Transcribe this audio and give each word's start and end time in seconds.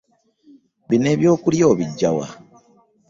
Bino 0.89 1.07
eb'okulya 1.13 1.65
obijja 1.71 2.09
wa. 2.17 2.27